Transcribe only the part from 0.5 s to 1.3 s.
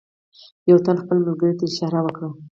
یوه تن خپل